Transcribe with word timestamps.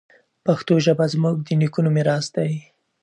پښتو 0.45 0.73
ژبه 0.85 1.05
زموږ 1.13 1.35
د 1.41 1.49
نیکونو 1.61 1.89
میراث 1.95 2.25
دی. 2.35 2.51